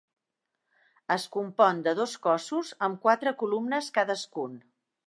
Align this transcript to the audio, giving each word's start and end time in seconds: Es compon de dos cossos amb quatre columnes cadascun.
Es 1.17 1.27
compon 1.35 1.83
de 1.89 1.95
dos 2.01 2.17
cossos 2.25 2.73
amb 2.89 3.01
quatre 3.07 3.39
columnes 3.45 3.97
cadascun. 4.01 4.63